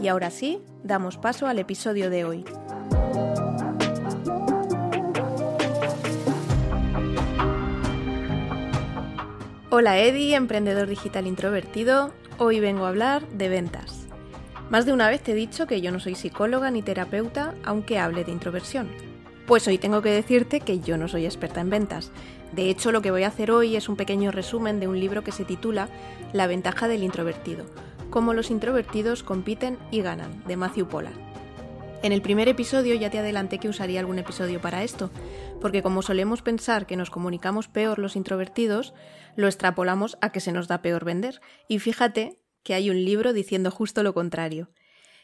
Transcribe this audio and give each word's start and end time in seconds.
Y 0.00 0.06
ahora 0.06 0.30
sí, 0.30 0.60
damos 0.84 1.16
paso 1.16 1.46
al 1.46 1.58
episodio 1.58 2.08
de 2.08 2.24
hoy. 2.24 2.44
Hola 9.70 9.98
Eddie, 9.98 10.34
emprendedor 10.34 10.88
digital 10.88 11.26
introvertido. 11.26 12.12
Hoy 12.38 12.60
vengo 12.60 12.84
a 12.84 12.88
hablar 12.88 13.28
de 13.28 13.48
ventas. 13.48 14.06
Más 14.70 14.86
de 14.86 14.92
una 14.92 15.08
vez 15.08 15.20
te 15.20 15.32
he 15.32 15.34
dicho 15.34 15.66
que 15.66 15.80
yo 15.80 15.90
no 15.90 15.98
soy 15.98 16.14
psicóloga 16.14 16.70
ni 16.70 16.82
terapeuta, 16.82 17.54
aunque 17.64 17.98
hable 17.98 18.24
de 18.24 18.32
introversión. 18.32 18.88
Pues 19.46 19.66
hoy 19.66 19.78
tengo 19.78 20.02
que 20.02 20.10
decirte 20.10 20.60
que 20.60 20.80
yo 20.80 20.96
no 20.96 21.08
soy 21.08 21.24
experta 21.24 21.60
en 21.60 21.70
ventas. 21.70 22.12
De 22.52 22.70
hecho, 22.70 22.92
lo 22.92 23.02
que 23.02 23.10
voy 23.10 23.24
a 23.24 23.28
hacer 23.28 23.50
hoy 23.50 23.76
es 23.76 23.88
un 23.88 23.96
pequeño 23.96 24.30
resumen 24.30 24.78
de 24.78 24.88
un 24.88 25.00
libro 25.00 25.24
que 25.24 25.32
se 25.32 25.44
titula 25.44 25.88
La 26.32 26.46
ventaja 26.46 26.86
del 26.86 27.02
introvertido, 27.02 27.64
cómo 28.10 28.34
los 28.34 28.50
introvertidos 28.50 29.22
compiten 29.22 29.78
y 29.90 30.02
ganan, 30.02 30.44
de 30.46 30.56
Matthew 30.56 30.88
Pollard. 30.88 31.18
En 32.02 32.12
el 32.12 32.22
primer 32.22 32.48
episodio 32.48 32.94
ya 32.94 33.10
te 33.10 33.18
adelanté 33.18 33.58
que 33.58 33.68
usaría 33.68 33.98
algún 33.98 34.20
episodio 34.20 34.60
para 34.60 34.84
esto, 34.84 35.10
porque 35.60 35.82
como 35.82 36.02
solemos 36.02 36.42
pensar 36.42 36.86
que 36.86 36.96
nos 36.96 37.10
comunicamos 37.10 37.66
peor 37.66 37.98
los 37.98 38.14
introvertidos, 38.14 38.94
lo 39.34 39.48
extrapolamos 39.48 40.16
a 40.20 40.30
que 40.30 40.40
se 40.40 40.52
nos 40.52 40.68
da 40.68 40.80
peor 40.80 41.04
vender. 41.04 41.40
Y 41.66 41.80
fíjate 41.80 42.40
que 42.62 42.74
hay 42.74 42.90
un 42.90 43.04
libro 43.04 43.32
diciendo 43.32 43.72
justo 43.72 44.04
lo 44.04 44.14
contrario. 44.14 44.70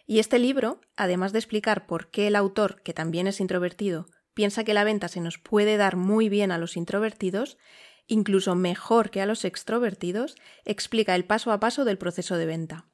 Y 0.07 0.19
este 0.19 0.39
libro, 0.39 0.81
además 0.97 1.33
de 1.33 1.39
explicar 1.39 1.87
por 1.87 2.11
qué 2.11 2.27
el 2.27 2.37
autor, 2.37 2.83
que 2.83 2.93
también 2.93 3.29
es 3.29 3.41
introvertido, 3.41 4.07
piensa 4.35 4.65
que 4.65 4.75
la 4.75 4.85
venta 4.85 5.09
se 5.09 5.21
nos 5.21 5.39
puede 5.39 5.77
dar 5.77 5.97
muy 5.97 6.29
bien 6.29 6.51
a 6.51 6.59
los 6.59 6.77
introvertidos, 6.77 7.57
incluso 8.07 8.55
mejor 8.55 9.11
que 9.11 9.21
a 9.21 9.27
los 9.27 9.45
extrovertidos, 9.45 10.37
explica 10.65 11.15
el 11.15 11.25
paso 11.25 11.53
a 11.53 11.61
paso 11.61 11.85
del 11.85 11.99
proceso 11.99 12.37
de 12.37 12.47
venta. 12.47 12.87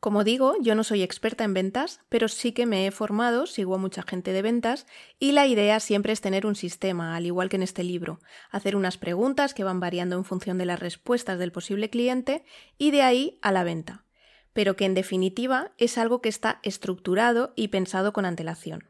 Como 0.00 0.22
digo, 0.22 0.54
yo 0.60 0.76
no 0.76 0.84
soy 0.84 1.02
experta 1.02 1.42
en 1.42 1.54
ventas, 1.54 2.00
pero 2.08 2.28
sí 2.28 2.52
que 2.52 2.66
me 2.66 2.86
he 2.86 2.92
formado, 2.92 3.46
sigo 3.46 3.74
a 3.74 3.78
mucha 3.78 4.04
gente 4.04 4.32
de 4.32 4.42
ventas, 4.42 4.86
y 5.18 5.32
la 5.32 5.48
idea 5.48 5.80
siempre 5.80 6.12
es 6.12 6.20
tener 6.20 6.46
un 6.46 6.54
sistema, 6.54 7.16
al 7.16 7.26
igual 7.26 7.48
que 7.48 7.56
en 7.56 7.64
este 7.64 7.82
libro, 7.82 8.20
hacer 8.50 8.76
unas 8.76 8.96
preguntas 8.96 9.54
que 9.54 9.64
van 9.64 9.80
variando 9.80 10.14
en 10.14 10.24
función 10.24 10.56
de 10.56 10.66
las 10.66 10.78
respuestas 10.78 11.40
del 11.40 11.50
posible 11.50 11.90
cliente 11.90 12.44
y 12.78 12.92
de 12.92 13.02
ahí 13.02 13.40
a 13.42 13.50
la 13.50 13.64
venta, 13.64 14.04
pero 14.52 14.76
que 14.76 14.84
en 14.84 14.94
definitiva 14.94 15.72
es 15.78 15.98
algo 15.98 16.20
que 16.20 16.28
está 16.28 16.60
estructurado 16.62 17.52
y 17.56 17.68
pensado 17.68 18.12
con 18.12 18.24
antelación. 18.24 18.88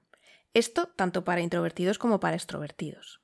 Esto 0.52 0.88
tanto 0.94 1.24
para 1.24 1.40
introvertidos 1.40 1.98
como 1.98 2.20
para 2.20 2.36
extrovertidos. 2.36 3.22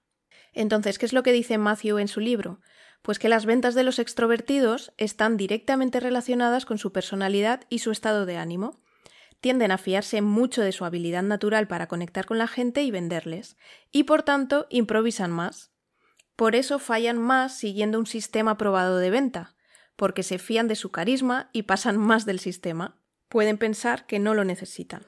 Entonces, 0.55 0.99
¿qué 0.99 1.07
es 1.07 1.13
lo 1.13 1.23
que 1.23 1.33
dice 1.33 1.59
Matthew 1.59 1.99
en 1.99 2.09
su 2.09 2.21
libro? 2.21 2.61
Pues 3.03 3.19
que 3.19 3.29
las 3.29 3.45
ventas 3.45 3.75
de 3.75 3.83
los 3.83 3.99
extrovertidos 3.99 4.93
están 4.97 5.37
directamente 5.37 6.01
relacionadas 6.01 6.65
con 6.65 6.79
su 6.79 6.93
personalidad 6.93 7.63
y 7.69 7.81
su 7.81 7.91
estado 7.91 8.25
de 8.25 8.39
ánimo. 8.39 8.81
Tienden 9.41 9.73
a 9.73 9.79
fiarse 9.79 10.23
mucho 10.23 10.63
de 10.63 10.73
su 10.73 10.87
habilidad 10.87 11.23
natural 11.23 11.69
para 11.69 11.87
conectar 11.87 12.25
con 12.25 12.39
la 12.39 12.47
gente 12.47 12.83
y 12.83 12.91
venderles, 12.91 13.59
y 13.93 14.05
por 14.05 14.23
tanto 14.23 14.67
improvisan 14.71 15.31
más. 15.31 15.73
Por 16.37 16.55
eso 16.55 16.79
fallan 16.79 17.19
más 17.19 17.59
siguiendo 17.59 17.99
un 17.99 18.07
sistema 18.07 18.57
probado 18.57 18.99
de 18.99 19.11
venta, 19.11 19.55
porque 19.97 20.23
se 20.23 20.39
fían 20.39 20.67
de 20.67 20.77
su 20.77 20.91
carisma 20.91 21.51
y 21.53 21.65
pasan 21.65 21.99
más 21.99 22.25
del 22.25 22.41
sistema. 22.41 22.99
Pueden 23.29 23.59
pensar 23.59 24.07
que 24.07 24.19
no 24.19 24.33
lo 24.33 24.45
necesitan. 24.45 25.07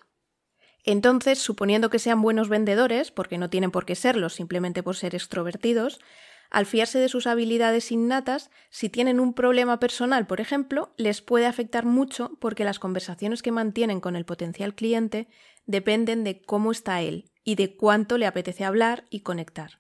Entonces, 0.86 1.40
suponiendo 1.40 1.90
que 1.90 1.98
sean 1.98 2.22
buenos 2.22 2.48
vendedores, 2.48 3.10
porque 3.10 3.38
no 3.38 3.50
tienen 3.50 3.72
por 3.72 3.84
qué 3.84 3.96
serlo 3.96 4.28
simplemente 4.28 4.84
por 4.84 4.96
ser 4.96 5.16
extrovertidos, 5.16 6.00
al 6.48 6.64
fiarse 6.64 7.00
de 7.00 7.08
sus 7.08 7.26
habilidades 7.26 7.90
innatas, 7.90 8.50
si 8.70 8.88
tienen 8.88 9.18
un 9.18 9.34
problema 9.34 9.80
personal, 9.80 10.28
por 10.28 10.40
ejemplo, 10.40 10.94
les 10.96 11.20
puede 11.20 11.46
afectar 11.46 11.84
mucho 11.84 12.38
porque 12.38 12.64
las 12.64 12.78
conversaciones 12.78 13.42
que 13.42 13.50
mantienen 13.50 14.00
con 14.00 14.14
el 14.14 14.24
potencial 14.24 14.76
cliente 14.76 15.26
dependen 15.66 16.22
de 16.22 16.40
cómo 16.40 16.70
está 16.70 17.02
él 17.02 17.32
y 17.42 17.56
de 17.56 17.76
cuánto 17.76 18.16
le 18.16 18.26
apetece 18.26 18.64
hablar 18.64 19.06
y 19.10 19.20
conectar. 19.20 19.78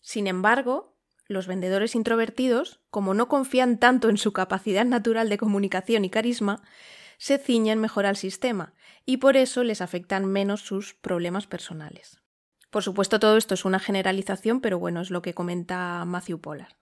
Sin 0.00 0.26
embargo, 0.26 0.96
los 1.28 1.46
vendedores 1.46 1.94
introvertidos, 1.94 2.80
como 2.90 3.14
no 3.14 3.28
confían 3.28 3.78
tanto 3.78 4.08
en 4.08 4.16
su 4.16 4.32
capacidad 4.32 4.84
natural 4.84 5.28
de 5.28 5.38
comunicación 5.38 6.04
y 6.04 6.10
carisma, 6.10 6.62
se 7.22 7.38
ciñen 7.38 7.78
mejor 7.78 8.04
al 8.04 8.16
sistema 8.16 8.74
y 9.06 9.18
por 9.18 9.36
eso 9.36 9.62
les 9.62 9.80
afectan 9.80 10.26
menos 10.26 10.62
sus 10.62 10.94
problemas 10.94 11.46
personales. 11.46 12.20
Por 12.68 12.82
supuesto, 12.82 13.20
todo 13.20 13.36
esto 13.36 13.54
es 13.54 13.64
una 13.64 13.78
generalización, 13.78 14.60
pero 14.60 14.80
bueno, 14.80 15.00
es 15.00 15.10
lo 15.10 15.22
que 15.22 15.32
comenta 15.32 16.04
Matthew 16.04 16.40
Pollard. 16.40 16.74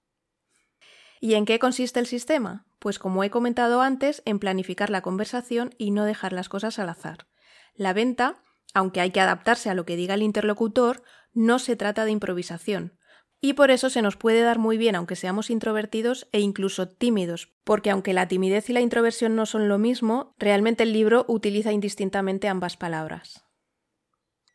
¿Y 1.21 1.35
en 1.35 1.45
qué 1.45 1.59
consiste 1.59 2.01
el 2.01 2.07
sistema? 2.07 2.65
Pues 2.79 2.99
como 2.99 3.23
he 3.23 3.29
comentado 3.29 3.83
antes, 3.83 4.23
en 4.25 4.39
planificar 4.39 4.89
la 4.89 5.03
conversación 5.03 5.75
y 5.77 5.91
no 5.91 6.07
dejar 6.07 6.33
las 6.33 6.49
cosas 6.49 6.79
al 6.79 6.89
azar. 6.89 7.27
La 7.75 7.93
venta, 7.93 8.43
aunque 8.73 9.03
hay 9.03 9.11
que 9.11 9.21
adaptarse 9.21 9.69
a 9.69 9.75
lo 9.75 9.85
que 9.85 9.97
diga 9.97 10.15
el 10.15 10.23
interlocutor, 10.23 11.03
no 11.35 11.59
se 11.59 11.77
trata 11.77 12.07
de 12.07 12.13
improvisación, 12.13 12.99
y 13.41 13.55
por 13.55 13.71
eso 13.71 13.89
se 13.91 14.03
nos 14.03 14.17
puede 14.17 14.43
dar 14.43 14.59
muy 14.59 14.77
bien 14.77 14.95
aunque 14.95 15.17
seamos 15.17 15.51
introvertidos 15.51 16.29
e 16.33 16.41
incluso 16.41 16.89
tímidos, 16.89 17.53
porque 17.65 17.91
aunque 17.91 18.13
la 18.13 18.29
timidez 18.29 18.69
y 18.69 18.73
la 18.73 18.81
introversión 18.81 19.37
no 19.37 19.47
son 19.47 19.69
lo 19.69 19.79
mismo, 19.79 20.35
realmente 20.39 20.83
el 20.83 20.93
libro 20.93 21.25
utiliza 21.29 21.73
indistintamente 21.73 22.49
ambas 22.49 22.77
palabras. 22.77 23.45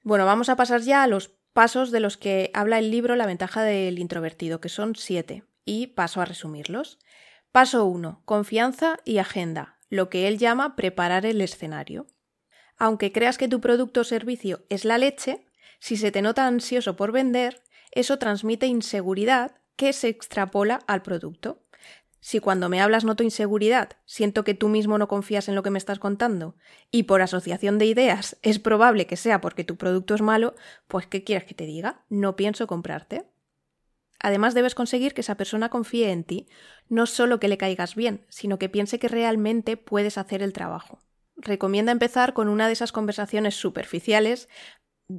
Bueno, 0.03 0.25
vamos 0.25 0.49
a 0.49 0.55
pasar 0.55 0.81
ya 0.81 1.01
a 1.01 1.07
los 1.07 1.29
pasos 1.53 1.89
de 1.89 1.99
los 1.99 2.17
que 2.17 2.51
habla 2.53 2.77
el 2.77 2.91
libro 2.91 3.15
La 3.15 3.25
ventaja 3.25 3.63
del 3.63 3.97
introvertido, 3.97 4.61
que 4.61 4.69
son 4.69 4.95
siete, 4.95 5.45
y 5.63 5.87
paso 5.87 6.21
a 6.21 6.25
resumirlos. 6.25 6.99
Paso 7.51 7.85
1. 7.85 8.21
Confianza 8.25 8.99
y 9.03 9.17
agenda, 9.17 9.79
lo 9.89 10.09
que 10.09 10.27
él 10.27 10.37
llama 10.37 10.75
preparar 10.75 11.25
el 11.25 11.41
escenario. 11.41 12.05
Aunque 12.77 13.11
creas 13.11 13.37
que 13.37 13.47
tu 13.47 13.61
producto 13.61 14.01
o 14.01 14.03
servicio 14.03 14.65
es 14.69 14.85
la 14.85 14.97
leche, 14.97 15.47
si 15.79 15.97
se 15.97 16.11
te 16.11 16.21
nota 16.21 16.45
ansioso 16.45 16.95
por 16.95 17.11
vender, 17.11 17.63
eso 17.95 18.19
transmite 18.19 18.67
inseguridad 18.67 19.55
que 19.75 19.93
se 19.93 20.09
extrapola 20.09 20.81
al 20.87 21.01
producto. 21.01 21.63
Si 22.19 22.39
cuando 22.39 22.69
me 22.69 22.81
hablas 22.81 23.03
noto 23.03 23.23
inseguridad, 23.23 23.97
siento 24.05 24.43
que 24.43 24.55
tú 24.55 24.67
mismo 24.67 24.97
no 24.97 25.07
confías 25.07 25.47
en 25.47 25.55
lo 25.55 25.63
que 25.63 25.69
me 25.69 25.77
estás 25.77 25.99
contando, 25.99 26.55
y 26.89 27.03
por 27.03 27.21
asociación 27.21 27.77
de 27.77 27.85
ideas 27.85 28.37
es 28.41 28.59
probable 28.59 29.07
que 29.07 29.17
sea 29.17 29.41
porque 29.41 29.63
tu 29.63 29.75
producto 29.75 30.15
es 30.15 30.21
malo, 30.21 30.55
pues 30.87 31.07
¿qué 31.07 31.23
quieres 31.23 31.45
que 31.45 31.53
te 31.53 31.65
diga? 31.65 32.03
No 32.09 32.35
pienso 32.35 32.67
comprarte. 32.67 33.25
Además 34.19 34.55
debes 34.55 34.73
conseguir 34.73 35.13
que 35.13 35.21
esa 35.21 35.35
persona 35.35 35.69
confíe 35.69 36.11
en 36.11 36.23
ti, 36.23 36.47
no 36.89 37.05
solo 37.05 37.39
que 37.39 37.47
le 37.47 37.57
caigas 37.57 37.95
bien, 37.95 38.25
sino 38.27 38.57
que 38.57 38.69
piense 38.69 38.97
que 38.97 39.07
realmente 39.07 39.77
puedes 39.77 40.17
hacer 40.17 40.41
el 40.41 40.53
trabajo. 40.53 40.99
Recomienda 41.35 41.91
empezar 41.91 42.33
con 42.33 42.47
una 42.47 42.65
de 42.65 42.73
esas 42.73 42.91
conversaciones 42.91 43.55
superficiales 43.55 44.49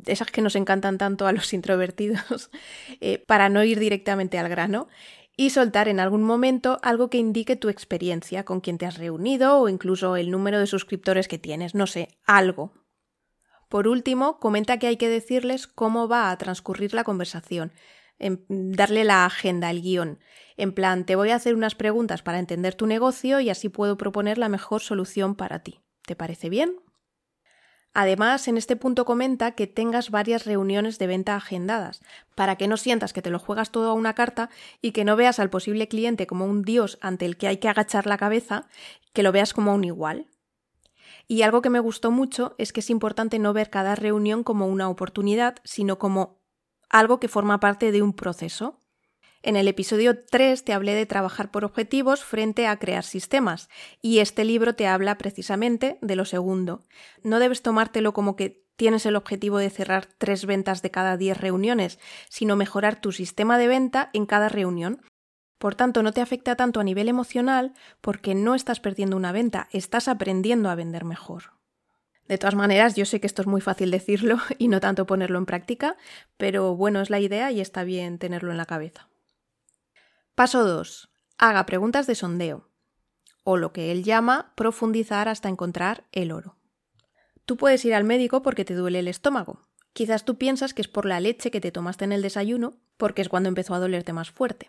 esas 0.06 0.30
que 0.30 0.42
nos 0.42 0.56
encantan 0.56 0.98
tanto 0.98 1.26
a 1.26 1.32
los 1.32 1.52
introvertidos, 1.54 2.50
eh, 3.00 3.18
para 3.26 3.48
no 3.48 3.64
ir 3.64 3.78
directamente 3.78 4.38
al 4.38 4.48
grano, 4.48 4.88
y 5.36 5.50
soltar 5.50 5.88
en 5.88 6.00
algún 6.00 6.22
momento 6.22 6.78
algo 6.82 7.10
que 7.10 7.18
indique 7.18 7.56
tu 7.56 7.68
experiencia, 7.68 8.44
con 8.44 8.60
quien 8.60 8.78
te 8.78 8.86
has 8.86 8.96
reunido 8.96 9.58
o 9.60 9.68
incluso 9.68 10.16
el 10.16 10.30
número 10.30 10.58
de 10.58 10.66
suscriptores 10.66 11.28
que 11.28 11.38
tienes, 11.38 11.74
no 11.74 11.86
sé, 11.86 12.08
algo. 12.24 12.72
Por 13.68 13.88
último, 13.88 14.38
comenta 14.38 14.78
que 14.78 14.86
hay 14.86 14.96
que 14.96 15.08
decirles 15.08 15.66
cómo 15.66 16.08
va 16.08 16.30
a 16.30 16.38
transcurrir 16.38 16.94
la 16.94 17.04
conversación, 17.04 17.72
darle 18.48 19.04
la 19.04 19.26
agenda, 19.26 19.70
el 19.70 19.82
guion. 19.82 20.20
En 20.56 20.72
plan, 20.72 21.04
te 21.04 21.16
voy 21.16 21.30
a 21.30 21.36
hacer 21.36 21.54
unas 21.54 21.74
preguntas 21.74 22.22
para 22.22 22.38
entender 22.38 22.74
tu 22.74 22.86
negocio 22.86 23.40
y 23.40 23.50
así 23.50 23.68
puedo 23.68 23.98
proponer 23.98 24.38
la 24.38 24.48
mejor 24.48 24.80
solución 24.80 25.34
para 25.34 25.58
ti. 25.62 25.80
¿Te 26.06 26.16
parece 26.16 26.48
bien? 26.48 26.76
Además, 27.98 28.46
en 28.46 28.58
este 28.58 28.76
punto 28.76 29.06
comenta 29.06 29.52
que 29.52 29.66
tengas 29.66 30.10
varias 30.10 30.44
reuniones 30.44 30.98
de 30.98 31.06
venta 31.06 31.34
agendadas, 31.34 32.02
para 32.34 32.56
que 32.56 32.68
no 32.68 32.76
sientas 32.76 33.14
que 33.14 33.22
te 33.22 33.30
lo 33.30 33.38
juegas 33.38 33.70
todo 33.70 33.88
a 33.90 33.94
una 33.94 34.12
carta 34.12 34.50
y 34.82 34.92
que 34.92 35.06
no 35.06 35.16
veas 35.16 35.38
al 35.38 35.48
posible 35.48 35.88
cliente 35.88 36.26
como 36.26 36.44
un 36.44 36.60
dios 36.60 36.98
ante 37.00 37.24
el 37.24 37.38
que 37.38 37.48
hay 37.48 37.56
que 37.56 37.70
agachar 37.70 38.06
la 38.06 38.18
cabeza, 38.18 38.68
que 39.14 39.22
lo 39.22 39.32
veas 39.32 39.54
como 39.54 39.74
un 39.74 39.82
igual. 39.82 40.26
Y 41.26 41.40
algo 41.40 41.62
que 41.62 41.70
me 41.70 41.80
gustó 41.80 42.10
mucho 42.10 42.54
es 42.58 42.74
que 42.74 42.80
es 42.80 42.90
importante 42.90 43.38
no 43.38 43.54
ver 43.54 43.70
cada 43.70 43.94
reunión 43.94 44.44
como 44.44 44.66
una 44.66 44.90
oportunidad, 44.90 45.56
sino 45.64 45.98
como 45.98 46.42
algo 46.90 47.18
que 47.18 47.28
forma 47.28 47.60
parte 47.60 47.92
de 47.92 48.02
un 48.02 48.12
proceso. 48.12 48.78
En 49.46 49.54
el 49.54 49.68
episodio 49.68 50.24
3 50.24 50.64
te 50.64 50.72
hablé 50.72 50.96
de 50.96 51.06
trabajar 51.06 51.52
por 51.52 51.64
objetivos 51.64 52.24
frente 52.24 52.66
a 52.66 52.80
crear 52.80 53.04
sistemas, 53.04 53.68
y 54.02 54.18
este 54.18 54.44
libro 54.44 54.74
te 54.74 54.88
habla 54.88 55.18
precisamente 55.18 55.98
de 56.02 56.16
lo 56.16 56.24
segundo. 56.24 56.82
No 57.22 57.38
debes 57.38 57.62
tomártelo 57.62 58.12
como 58.12 58.34
que 58.34 58.66
tienes 58.74 59.06
el 59.06 59.14
objetivo 59.14 59.58
de 59.58 59.70
cerrar 59.70 60.06
tres 60.18 60.46
ventas 60.46 60.82
de 60.82 60.90
cada 60.90 61.16
diez 61.16 61.40
reuniones, 61.40 62.00
sino 62.28 62.56
mejorar 62.56 63.00
tu 63.00 63.12
sistema 63.12 63.56
de 63.56 63.68
venta 63.68 64.10
en 64.14 64.26
cada 64.26 64.48
reunión. 64.48 65.00
Por 65.58 65.76
tanto, 65.76 66.02
no 66.02 66.10
te 66.10 66.22
afecta 66.22 66.56
tanto 66.56 66.80
a 66.80 66.84
nivel 66.84 67.08
emocional 67.08 67.72
porque 68.00 68.34
no 68.34 68.56
estás 68.56 68.80
perdiendo 68.80 69.16
una 69.16 69.30
venta, 69.30 69.68
estás 69.70 70.08
aprendiendo 70.08 70.70
a 70.70 70.74
vender 70.74 71.04
mejor. 71.04 71.52
De 72.26 72.36
todas 72.36 72.56
maneras, 72.56 72.96
yo 72.96 73.04
sé 73.04 73.20
que 73.20 73.28
esto 73.28 73.42
es 73.42 73.46
muy 73.46 73.60
fácil 73.60 73.92
decirlo 73.92 74.38
y 74.58 74.66
no 74.66 74.80
tanto 74.80 75.06
ponerlo 75.06 75.38
en 75.38 75.46
práctica, 75.46 75.96
pero 76.36 76.74
bueno, 76.74 77.00
es 77.00 77.10
la 77.10 77.20
idea 77.20 77.52
y 77.52 77.60
está 77.60 77.84
bien 77.84 78.18
tenerlo 78.18 78.50
en 78.50 78.56
la 78.56 78.66
cabeza. 78.66 79.08
Paso 80.36 80.64
2. 80.66 81.08
Haga 81.38 81.64
preguntas 81.64 82.06
de 82.06 82.14
sondeo, 82.14 82.68
o 83.42 83.56
lo 83.56 83.72
que 83.72 83.90
él 83.90 84.04
llama 84.04 84.52
profundizar 84.54 85.30
hasta 85.30 85.48
encontrar 85.48 86.04
el 86.12 86.30
oro. 86.30 86.58
Tú 87.46 87.56
puedes 87.56 87.82
ir 87.86 87.94
al 87.94 88.04
médico 88.04 88.42
porque 88.42 88.66
te 88.66 88.74
duele 88.74 88.98
el 88.98 89.08
estómago. 89.08 89.62
Quizás 89.94 90.26
tú 90.26 90.36
piensas 90.36 90.74
que 90.74 90.82
es 90.82 90.88
por 90.88 91.06
la 91.06 91.20
leche 91.20 91.50
que 91.50 91.62
te 91.62 91.72
tomaste 91.72 92.04
en 92.04 92.12
el 92.12 92.20
desayuno, 92.20 92.76
porque 92.98 93.22
es 93.22 93.30
cuando 93.30 93.48
empezó 93.48 93.74
a 93.74 93.78
dolerte 93.78 94.12
más 94.12 94.30
fuerte. 94.30 94.68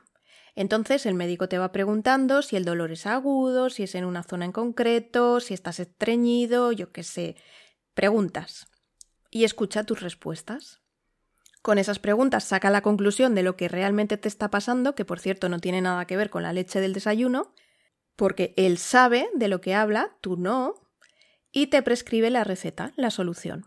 Entonces 0.56 1.06
el 1.06 1.16
médico 1.16 1.50
te 1.50 1.58
va 1.58 1.74
preguntando 1.74 2.44
si 2.44 2.56
el 2.56 2.64
dolor 2.64 2.94
es 2.94 3.06
agudo, 3.06 3.70
si 3.70 3.84
es 3.84 3.94
en 3.96 4.06
una 4.06 4.24
zona 4.24 4.46
en 4.46 4.54
concreto, 4.54 5.42
si 5.42 5.54
estás 5.54 5.82
estreñido, 5.82 6.72
yo 6.72 6.94
qué 6.94 7.04
sé. 7.04 7.36
Preguntas. 7.94 8.68
Y 9.32 9.44
escucha 9.44 9.84
tus 9.84 10.00
respuestas. 10.00 10.80
Con 11.68 11.80
esas 11.80 12.00
preguntas 12.00 12.46
saca 12.46 12.70
la 12.70 12.80
conclusión 12.80 13.36
de 13.36 13.44
lo 13.44 13.58
que 13.58 13.68
realmente 13.68 14.16
te 14.16 14.30
está 14.30 14.50
pasando, 14.50 14.96
que 14.96 15.04
por 15.04 15.20
cierto 15.20 15.50
no 15.50 15.60
tiene 15.60 15.82
nada 15.82 16.06
que 16.06 16.16
ver 16.16 16.30
con 16.30 16.42
la 16.42 16.54
leche 16.54 16.80
del 16.80 16.94
desayuno, 16.94 17.54
porque 18.16 18.54
él 18.56 18.78
sabe 18.78 19.28
de 19.34 19.50
lo 19.50 19.60
que 19.60 19.76
habla, 19.76 20.16
tú 20.22 20.38
no, 20.38 20.76
y 21.52 21.68
te 21.68 21.82
prescribe 21.82 22.30
la 22.30 22.46
receta, 22.46 22.94
la 22.96 23.12
solución. 23.12 23.66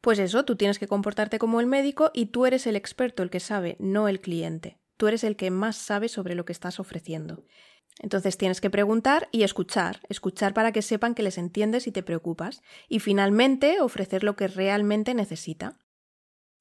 Pues 0.00 0.18
eso, 0.18 0.44
tú 0.44 0.56
tienes 0.56 0.80
que 0.80 0.88
comportarte 0.88 1.38
como 1.38 1.60
el 1.60 1.68
médico 1.68 2.10
y 2.12 2.26
tú 2.26 2.44
eres 2.44 2.66
el 2.66 2.74
experto, 2.74 3.22
el 3.22 3.30
que 3.30 3.38
sabe, 3.38 3.76
no 3.78 4.08
el 4.08 4.20
cliente. 4.20 4.80
Tú 4.96 5.06
eres 5.06 5.22
el 5.22 5.36
que 5.36 5.52
más 5.52 5.76
sabe 5.76 6.08
sobre 6.08 6.34
lo 6.34 6.44
que 6.44 6.52
estás 6.52 6.80
ofreciendo. 6.80 7.44
Entonces 8.00 8.36
tienes 8.36 8.60
que 8.60 8.68
preguntar 8.68 9.28
y 9.30 9.44
escuchar, 9.44 10.00
escuchar 10.08 10.54
para 10.54 10.72
que 10.72 10.82
sepan 10.82 11.14
que 11.14 11.22
les 11.22 11.38
entiendes 11.38 11.86
y 11.86 11.92
te 11.92 12.02
preocupas, 12.02 12.62
y 12.88 12.98
finalmente 12.98 13.80
ofrecer 13.80 14.24
lo 14.24 14.34
que 14.34 14.48
realmente 14.48 15.14
necesita. 15.14 15.78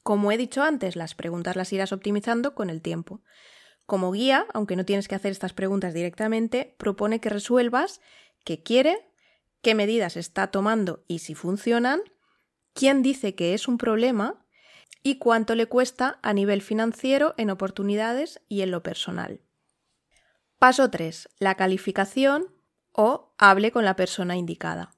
Como 0.07 0.31
he 0.31 0.38
dicho 0.38 0.63
antes, 0.63 0.95
las 0.95 1.15
preguntas 1.15 1.57
las 1.57 1.74
irás 1.74 1.92
optimizando 1.92 2.56
con 2.56 2.69
el 2.69 2.81
tiempo. 2.81 3.19
Como 3.86 4.13
guía, 4.13 4.48
aunque 4.54 4.77
no 4.77 4.86
tienes 4.86 5.09
que 5.09 5.15
hacer 5.15 5.33
estas 5.33 5.51
preguntas 5.51 5.94
directamente, 5.94 6.77
propone 6.77 7.19
que 7.19 7.27
resuelvas 7.27 8.00
qué 8.45 8.63
quiere, 8.63 9.06
qué 9.62 9.75
medidas 9.75 10.15
está 10.15 10.48
tomando 10.48 11.04
y 11.09 11.19
si 11.19 11.36
funcionan, 11.36 12.00
quién 12.71 13.04
dice 13.04 13.36
que 13.36 13.54
es 13.54 13.68
un 13.68 13.77
problema 13.77 14.45
y 15.04 15.18
cuánto 15.18 15.56
le 15.56 15.65
cuesta 15.65 16.19
a 16.21 16.31
nivel 16.31 16.62
financiero 16.62 17.33
en 17.36 17.50
oportunidades 17.50 18.39
y 18.48 18.62
en 18.62 18.71
lo 18.71 18.83
personal. 18.83 19.42
Paso 20.57 20.89
3. 20.89 21.27
La 21.39 21.56
calificación 21.56 22.48
o 22.94 23.33
hable 23.38 23.74
con 23.74 23.83
la 23.83 23.98
persona 23.98 24.38
indicada. 24.38 24.95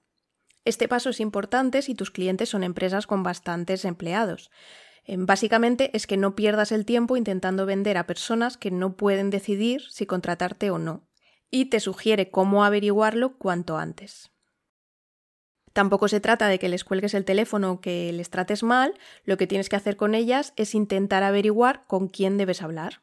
Este 0.65 0.87
paso 0.87 1.09
es 1.09 1.19
importante 1.19 1.81
si 1.81 1.95
tus 1.95 2.11
clientes 2.11 2.49
son 2.49 2.63
empresas 2.63 3.07
con 3.07 3.23
bastantes 3.23 3.85
empleados. 3.85 4.51
Em, 5.09 5.25
básicamente 5.25 5.89
es 5.97 6.05
que 6.05 6.17
no 6.17 6.35
pierdas 6.35 6.71
el 6.71 6.85
tiempo 6.85 7.17
intentando 7.17 7.65
vender 7.65 7.97
a 7.97 8.05
personas 8.05 8.57
que 8.57 8.69
no 8.69 8.95
pueden 8.95 9.31
decidir 9.31 9.81
si 9.89 10.05
contratarte 10.05 10.69
o 10.69 10.77
no, 10.77 11.01
y 11.49 11.65
te 11.65 11.79
sugiere 11.79 12.29
cómo 12.29 12.63
averiguarlo 12.63 13.35
cuanto 13.39 13.77
antes. 13.77 14.29
Tampoco 15.73 16.09
se 16.09 16.19
trata 16.19 16.47
de 16.47 16.59
que 16.59 16.69
les 16.69 16.83
cuelgues 16.83 17.15
el 17.15 17.25
teléfono 17.25 17.71
o 17.71 17.81
que 17.81 18.13
les 18.13 18.29
trates 18.29 18.61
mal, 18.61 18.99
lo 19.23 19.37
que 19.37 19.47
tienes 19.47 19.67
que 19.67 19.77
hacer 19.77 19.97
con 19.97 20.13
ellas 20.13 20.53
es 20.57 20.75
intentar 20.75 21.23
averiguar 21.23 21.87
con 21.87 22.07
quién 22.07 22.37
debes 22.37 22.61
hablar. 22.61 23.01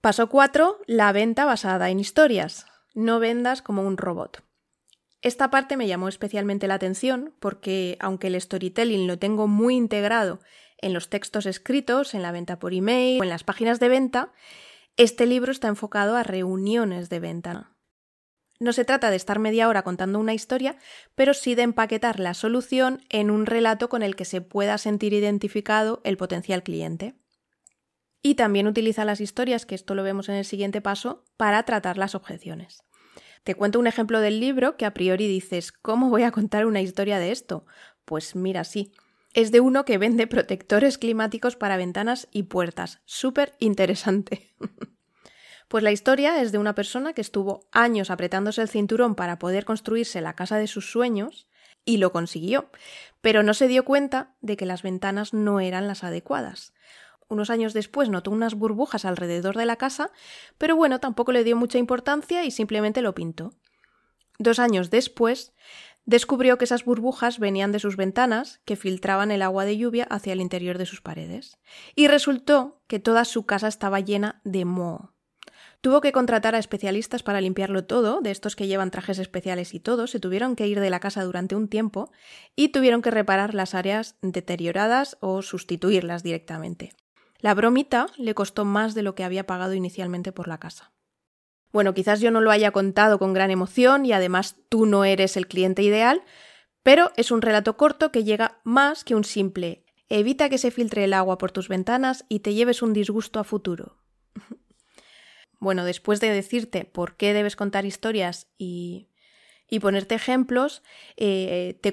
Paso 0.00 0.28
4. 0.28 0.80
La 0.86 1.12
venta 1.12 1.44
basada 1.44 1.88
en 1.90 2.00
historias. 2.00 2.66
No 2.94 3.20
vendas 3.20 3.62
como 3.62 3.82
un 3.82 3.96
robot. 3.96 4.42
Esta 5.22 5.50
parte 5.50 5.76
me 5.76 5.86
llamó 5.86 6.08
especialmente 6.08 6.66
la 6.66 6.74
atención 6.74 7.32
porque, 7.38 7.96
aunque 8.00 8.26
el 8.26 8.40
storytelling 8.40 9.06
lo 9.06 9.20
tengo 9.20 9.46
muy 9.46 9.76
integrado 9.76 10.40
en 10.78 10.92
los 10.92 11.08
textos 11.08 11.46
escritos, 11.46 12.14
en 12.14 12.22
la 12.22 12.32
venta 12.32 12.58
por 12.58 12.74
email 12.74 13.20
o 13.20 13.22
en 13.22 13.30
las 13.30 13.44
páginas 13.44 13.78
de 13.78 13.88
venta, 13.88 14.32
este 14.96 15.26
libro 15.26 15.52
está 15.52 15.68
enfocado 15.68 16.16
a 16.16 16.24
reuniones 16.24 17.08
de 17.08 17.20
venta. 17.20 17.70
No 18.58 18.72
se 18.72 18.84
trata 18.84 19.10
de 19.10 19.16
estar 19.16 19.38
media 19.38 19.68
hora 19.68 19.82
contando 19.82 20.18
una 20.18 20.34
historia, 20.34 20.76
pero 21.14 21.34
sí 21.34 21.54
de 21.54 21.62
empaquetar 21.62 22.18
la 22.18 22.34
solución 22.34 23.04
en 23.08 23.30
un 23.30 23.46
relato 23.46 23.88
con 23.88 24.02
el 24.02 24.16
que 24.16 24.24
se 24.24 24.40
pueda 24.40 24.76
sentir 24.76 25.12
identificado 25.12 26.00
el 26.04 26.16
potencial 26.16 26.64
cliente. 26.64 27.14
Y 28.22 28.34
también 28.34 28.66
utiliza 28.66 29.04
las 29.04 29.20
historias, 29.20 29.66
que 29.66 29.74
esto 29.74 29.94
lo 29.94 30.02
vemos 30.02 30.28
en 30.28 30.36
el 30.36 30.44
siguiente 30.44 30.80
paso, 30.80 31.24
para 31.36 31.62
tratar 31.64 31.98
las 31.98 32.14
objeciones. 32.14 32.84
Te 33.44 33.56
cuento 33.56 33.80
un 33.80 33.88
ejemplo 33.88 34.20
del 34.20 34.38
libro 34.38 34.76
que 34.76 34.86
a 34.86 34.94
priori 34.94 35.26
dices, 35.26 35.72
¿cómo 35.72 36.10
voy 36.10 36.22
a 36.22 36.30
contar 36.30 36.64
una 36.64 36.80
historia 36.80 37.18
de 37.18 37.32
esto? 37.32 37.66
Pues 38.04 38.36
mira, 38.36 38.62
sí. 38.62 38.92
Es 39.34 39.50
de 39.50 39.60
uno 39.60 39.84
que 39.84 39.98
vende 39.98 40.26
protectores 40.26 40.98
climáticos 40.98 41.56
para 41.56 41.76
ventanas 41.76 42.28
y 42.30 42.44
puertas. 42.44 43.00
Súper 43.04 43.54
interesante. 43.58 44.54
pues 45.68 45.82
la 45.82 45.90
historia 45.90 46.40
es 46.40 46.52
de 46.52 46.58
una 46.58 46.74
persona 46.74 47.14
que 47.14 47.20
estuvo 47.20 47.68
años 47.72 48.10
apretándose 48.10 48.62
el 48.62 48.68
cinturón 48.68 49.16
para 49.16 49.38
poder 49.38 49.64
construirse 49.64 50.20
la 50.20 50.34
casa 50.34 50.58
de 50.58 50.68
sus 50.68 50.90
sueños 50.90 51.48
y 51.84 51.96
lo 51.96 52.12
consiguió, 52.12 52.70
pero 53.20 53.42
no 53.42 53.54
se 53.54 53.66
dio 53.66 53.84
cuenta 53.84 54.36
de 54.40 54.56
que 54.56 54.66
las 54.66 54.82
ventanas 54.82 55.32
no 55.32 55.58
eran 55.58 55.88
las 55.88 56.04
adecuadas. 56.04 56.74
Unos 57.32 57.48
años 57.48 57.72
después 57.72 58.10
notó 58.10 58.30
unas 58.30 58.54
burbujas 58.54 59.06
alrededor 59.06 59.56
de 59.56 59.64
la 59.64 59.76
casa, 59.76 60.10
pero 60.58 60.76
bueno, 60.76 61.00
tampoco 61.00 61.32
le 61.32 61.44
dio 61.44 61.56
mucha 61.56 61.78
importancia 61.78 62.44
y 62.44 62.50
simplemente 62.50 63.00
lo 63.00 63.14
pintó. 63.14 63.54
Dos 64.38 64.58
años 64.58 64.90
después, 64.90 65.54
descubrió 66.04 66.58
que 66.58 66.66
esas 66.66 66.84
burbujas 66.84 67.38
venían 67.38 67.72
de 67.72 67.78
sus 67.78 67.96
ventanas, 67.96 68.60
que 68.66 68.76
filtraban 68.76 69.30
el 69.30 69.40
agua 69.40 69.64
de 69.64 69.78
lluvia 69.78 70.04
hacia 70.10 70.34
el 70.34 70.42
interior 70.42 70.76
de 70.76 70.84
sus 70.84 71.00
paredes. 71.00 71.58
Y 71.94 72.06
resultó 72.06 72.82
que 72.86 72.98
toda 72.98 73.24
su 73.24 73.46
casa 73.46 73.66
estaba 73.66 74.00
llena 74.00 74.42
de 74.44 74.66
moho. 74.66 75.14
Tuvo 75.80 76.02
que 76.02 76.12
contratar 76.12 76.54
a 76.54 76.58
especialistas 76.58 77.22
para 77.22 77.40
limpiarlo 77.40 77.86
todo, 77.86 78.20
de 78.20 78.30
estos 78.30 78.56
que 78.56 78.66
llevan 78.66 78.90
trajes 78.90 79.18
especiales 79.18 79.72
y 79.72 79.80
todo, 79.80 80.06
se 80.06 80.20
tuvieron 80.20 80.54
que 80.54 80.66
ir 80.66 80.80
de 80.80 80.90
la 80.90 81.00
casa 81.00 81.24
durante 81.24 81.56
un 81.56 81.68
tiempo 81.68 82.12
y 82.54 82.68
tuvieron 82.68 83.00
que 83.00 83.10
reparar 83.10 83.54
las 83.54 83.74
áreas 83.74 84.16
deterioradas 84.20 85.16
o 85.20 85.40
sustituirlas 85.40 86.22
directamente. 86.22 86.92
La 87.42 87.54
bromita 87.54 88.06
le 88.16 88.34
costó 88.34 88.64
más 88.64 88.94
de 88.94 89.02
lo 89.02 89.16
que 89.16 89.24
había 89.24 89.46
pagado 89.46 89.74
inicialmente 89.74 90.30
por 90.30 90.46
la 90.46 90.58
casa. 90.58 90.92
Bueno, 91.72 91.92
quizás 91.92 92.20
yo 92.20 92.30
no 92.30 92.40
lo 92.40 92.52
haya 92.52 92.70
contado 92.70 93.18
con 93.18 93.32
gran 93.32 93.50
emoción 93.50 94.06
y 94.06 94.12
además 94.12 94.56
tú 94.68 94.86
no 94.86 95.04
eres 95.04 95.36
el 95.36 95.48
cliente 95.48 95.82
ideal, 95.82 96.22
pero 96.84 97.10
es 97.16 97.32
un 97.32 97.42
relato 97.42 97.76
corto 97.76 98.12
que 98.12 98.22
llega 98.22 98.60
más 98.62 99.02
que 99.02 99.16
un 99.16 99.24
simple 99.24 99.84
evita 100.08 100.48
que 100.48 100.58
se 100.58 100.70
filtre 100.70 101.04
el 101.04 101.14
agua 101.14 101.36
por 101.38 101.50
tus 101.50 101.68
ventanas 101.68 102.24
y 102.28 102.40
te 102.40 102.54
lleves 102.54 102.80
un 102.80 102.92
disgusto 102.92 103.40
a 103.40 103.44
futuro. 103.44 103.96
bueno, 105.58 105.84
después 105.84 106.20
de 106.20 106.28
decirte 106.28 106.84
por 106.84 107.16
qué 107.16 107.32
debes 107.32 107.56
contar 107.56 107.86
historias 107.86 108.46
y, 108.56 109.08
y 109.68 109.80
ponerte 109.80 110.14
ejemplos, 110.14 110.82
eh, 111.16 111.76
te, 111.82 111.92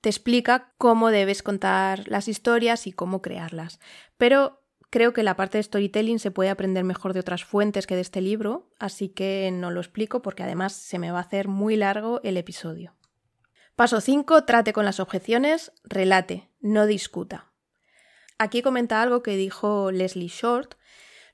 te 0.00 0.08
explica 0.10 0.74
cómo 0.76 1.10
debes 1.10 1.42
contar 1.42 2.06
las 2.08 2.28
historias 2.28 2.86
y 2.86 2.92
cómo 2.92 3.22
crearlas. 3.22 3.80
Pero 4.18 4.59
Creo 4.90 5.12
que 5.12 5.22
la 5.22 5.36
parte 5.36 5.58
de 5.58 5.62
storytelling 5.62 6.18
se 6.18 6.32
puede 6.32 6.50
aprender 6.50 6.82
mejor 6.82 7.12
de 7.12 7.20
otras 7.20 7.44
fuentes 7.44 7.86
que 7.86 7.94
de 7.94 8.00
este 8.00 8.20
libro, 8.20 8.68
así 8.80 9.08
que 9.08 9.48
no 9.52 9.70
lo 9.70 9.80
explico 9.80 10.20
porque 10.20 10.42
además 10.42 10.72
se 10.72 10.98
me 10.98 11.12
va 11.12 11.18
a 11.18 11.22
hacer 11.22 11.46
muy 11.46 11.76
largo 11.76 12.20
el 12.24 12.36
episodio. 12.36 12.96
Paso 13.76 14.00
5. 14.00 14.44
Trate 14.44 14.72
con 14.72 14.84
las 14.84 14.98
objeciones, 14.98 15.72
relate, 15.84 16.50
no 16.60 16.86
discuta. 16.86 17.52
Aquí 18.36 18.62
comenta 18.62 19.00
algo 19.00 19.22
que 19.22 19.36
dijo 19.36 19.92
Leslie 19.92 20.28
Short. 20.28 20.74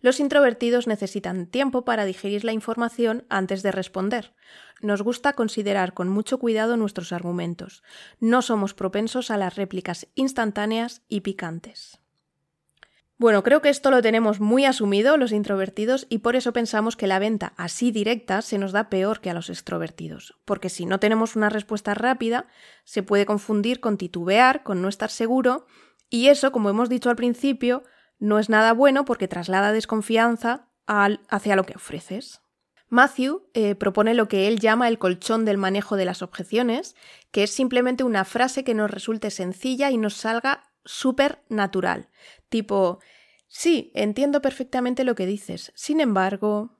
Los 0.00 0.20
introvertidos 0.20 0.86
necesitan 0.86 1.46
tiempo 1.46 1.84
para 1.84 2.04
digerir 2.04 2.44
la 2.44 2.52
información 2.52 3.24
antes 3.30 3.62
de 3.62 3.72
responder. 3.72 4.34
Nos 4.82 5.00
gusta 5.00 5.32
considerar 5.32 5.94
con 5.94 6.10
mucho 6.10 6.38
cuidado 6.38 6.76
nuestros 6.76 7.10
argumentos. 7.12 7.82
No 8.20 8.42
somos 8.42 8.74
propensos 8.74 9.30
a 9.30 9.38
las 9.38 9.56
réplicas 9.56 10.08
instantáneas 10.14 11.02
y 11.08 11.22
picantes. 11.22 12.00
Bueno, 13.18 13.42
creo 13.42 13.62
que 13.62 13.70
esto 13.70 13.90
lo 13.90 14.02
tenemos 14.02 14.40
muy 14.40 14.66
asumido 14.66 15.16
los 15.16 15.32
introvertidos 15.32 16.06
y 16.10 16.18
por 16.18 16.36
eso 16.36 16.52
pensamos 16.52 16.96
que 16.96 17.06
la 17.06 17.18
venta 17.18 17.54
así 17.56 17.90
directa 17.90 18.42
se 18.42 18.58
nos 18.58 18.72
da 18.72 18.90
peor 18.90 19.20
que 19.20 19.30
a 19.30 19.34
los 19.34 19.48
extrovertidos, 19.48 20.34
porque 20.44 20.68
si 20.68 20.84
no 20.84 21.00
tenemos 21.00 21.34
una 21.34 21.48
respuesta 21.48 21.94
rápida, 21.94 22.46
se 22.84 23.02
puede 23.02 23.24
confundir 23.24 23.80
con 23.80 23.96
titubear, 23.96 24.62
con 24.62 24.82
no 24.82 24.88
estar 24.88 25.08
seguro, 25.08 25.66
y 26.10 26.28
eso, 26.28 26.52
como 26.52 26.68
hemos 26.68 26.90
dicho 26.90 27.08
al 27.08 27.16
principio, 27.16 27.84
no 28.18 28.38
es 28.38 28.50
nada 28.50 28.74
bueno 28.74 29.06
porque 29.06 29.28
traslada 29.28 29.72
desconfianza 29.72 30.68
hacia 30.86 31.56
lo 31.56 31.64
que 31.64 31.74
ofreces. 31.74 32.42
Matthew 32.88 33.48
eh, 33.54 33.74
propone 33.74 34.14
lo 34.14 34.28
que 34.28 34.46
él 34.46 34.60
llama 34.60 34.88
el 34.88 34.98
colchón 34.98 35.46
del 35.46 35.56
manejo 35.56 35.96
de 35.96 36.04
las 36.04 36.20
objeciones, 36.20 36.94
que 37.30 37.44
es 37.44 37.50
simplemente 37.50 38.04
una 38.04 38.26
frase 38.26 38.62
que 38.62 38.74
nos 38.74 38.90
resulte 38.90 39.30
sencilla 39.30 39.90
y 39.90 39.96
nos 39.96 40.14
salga 40.14 40.70
súper 40.86 41.42
natural, 41.48 42.08
tipo, 42.48 43.00
sí, 43.48 43.92
entiendo 43.94 44.40
perfectamente 44.40 45.04
lo 45.04 45.14
que 45.14 45.26
dices, 45.26 45.72
sin 45.74 46.00
embargo... 46.00 46.72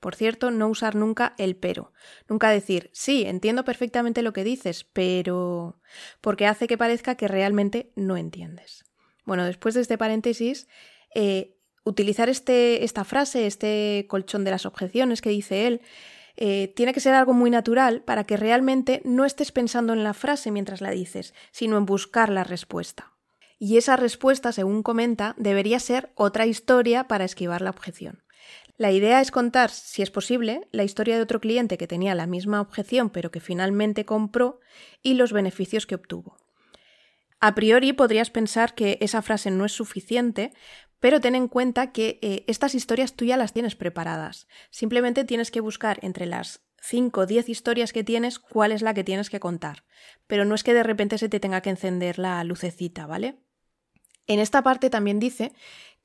Por 0.00 0.16
cierto, 0.16 0.50
no 0.50 0.66
usar 0.66 0.96
nunca 0.96 1.36
el 1.38 1.54
pero. 1.54 1.92
Nunca 2.28 2.50
decir, 2.50 2.90
sí, 2.92 3.22
entiendo 3.24 3.64
perfectamente 3.64 4.22
lo 4.22 4.32
que 4.32 4.42
dices, 4.42 4.82
pero... 4.82 5.80
porque 6.20 6.48
hace 6.48 6.66
que 6.66 6.76
parezca 6.76 7.14
que 7.14 7.28
realmente 7.28 7.92
no 7.94 8.16
entiendes. 8.16 8.84
Bueno, 9.24 9.44
después 9.44 9.76
de 9.76 9.80
este 9.80 9.98
paréntesis, 9.98 10.66
eh, 11.14 11.56
utilizar 11.84 12.28
este, 12.28 12.82
esta 12.82 13.04
frase, 13.04 13.46
este 13.46 14.06
colchón 14.08 14.42
de 14.42 14.50
las 14.50 14.66
objeciones 14.66 15.20
que 15.20 15.30
dice 15.30 15.68
él, 15.68 15.82
eh, 16.36 16.72
tiene 16.74 16.92
que 16.92 17.00
ser 17.00 17.14
algo 17.14 17.32
muy 17.32 17.50
natural 17.50 18.02
para 18.02 18.24
que 18.24 18.36
realmente 18.36 19.02
no 19.04 19.24
estés 19.24 19.52
pensando 19.52 19.92
en 19.92 20.02
la 20.02 20.14
frase 20.14 20.50
mientras 20.50 20.80
la 20.80 20.90
dices, 20.90 21.34
sino 21.52 21.76
en 21.76 21.86
buscar 21.86 22.30
la 22.30 22.42
respuesta. 22.42 23.11
Y 23.64 23.76
esa 23.76 23.94
respuesta, 23.94 24.50
según 24.50 24.82
comenta, 24.82 25.36
debería 25.38 25.78
ser 25.78 26.10
otra 26.16 26.46
historia 26.46 27.06
para 27.06 27.24
esquivar 27.24 27.62
la 27.62 27.70
objeción. 27.70 28.24
La 28.76 28.90
idea 28.90 29.20
es 29.20 29.30
contar, 29.30 29.70
si 29.70 30.02
es 30.02 30.10
posible, 30.10 30.66
la 30.72 30.82
historia 30.82 31.14
de 31.14 31.22
otro 31.22 31.40
cliente 31.40 31.78
que 31.78 31.86
tenía 31.86 32.16
la 32.16 32.26
misma 32.26 32.60
objeción 32.60 33.08
pero 33.10 33.30
que 33.30 33.38
finalmente 33.38 34.04
compró 34.04 34.58
y 35.00 35.14
los 35.14 35.32
beneficios 35.32 35.86
que 35.86 35.94
obtuvo. 35.94 36.38
A 37.38 37.54
priori 37.54 37.92
podrías 37.92 38.30
pensar 38.30 38.74
que 38.74 38.98
esa 39.00 39.22
frase 39.22 39.52
no 39.52 39.64
es 39.64 39.70
suficiente, 39.70 40.52
pero 40.98 41.20
ten 41.20 41.36
en 41.36 41.46
cuenta 41.46 41.92
que 41.92 42.18
eh, 42.20 42.44
estas 42.48 42.74
historias 42.74 43.14
tú 43.14 43.26
ya 43.26 43.36
las 43.36 43.52
tienes 43.52 43.76
preparadas. 43.76 44.48
Simplemente 44.70 45.22
tienes 45.22 45.52
que 45.52 45.60
buscar 45.60 46.00
entre 46.02 46.26
las 46.26 46.64
5 46.80 47.20
o 47.20 47.26
10 47.26 47.48
historias 47.48 47.92
que 47.92 48.02
tienes 48.02 48.40
cuál 48.40 48.72
es 48.72 48.82
la 48.82 48.92
que 48.92 49.04
tienes 49.04 49.30
que 49.30 49.38
contar. 49.38 49.84
Pero 50.26 50.44
no 50.44 50.56
es 50.56 50.64
que 50.64 50.74
de 50.74 50.82
repente 50.82 51.16
se 51.16 51.28
te 51.28 51.38
tenga 51.38 51.60
que 51.60 51.70
encender 51.70 52.18
la 52.18 52.42
lucecita, 52.42 53.06
¿vale? 53.06 53.38
En 54.32 54.40
esta 54.40 54.62
parte 54.62 54.88
también 54.88 55.20
dice 55.20 55.52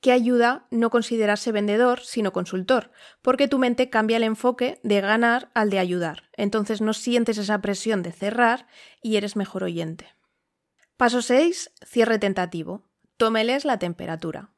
que 0.02 0.12
ayuda 0.12 0.66
no 0.70 0.90
considerarse 0.90 1.50
vendedor, 1.50 2.00
sino 2.00 2.30
consultor, 2.30 2.92
porque 3.22 3.48
tu 3.48 3.58
mente 3.58 3.88
cambia 3.88 4.18
el 4.18 4.22
enfoque 4.22 4.80
de 4.82 5.00
ganar 5.00 5.50
al 5.54 5.70
de 5.70 5.78
ayudar. 5.78 6.24
Entonces 6.36 6.82
no 6.82 6.92
sientes 6.92 7.38
esa 7.38 7.62
presión 7.62 8.02
de 8.02 8.12
cerrar 8.12 8.66
y 9.02 9.16
eres 9.16 9.34
mejor 9.34 9.64
oyente. 9.64 10.14
Paso 10.98 11.22
6. 11.22 11.72
Cierre 11.86 12.18
tentativo. 12.18 12.82
Tómeles 13.16 13.64
la 13.64 13.78
temperatura. 13.78 14.50